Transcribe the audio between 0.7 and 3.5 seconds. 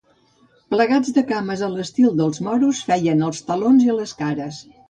Plegats de cames a l’estil dels moros, feien els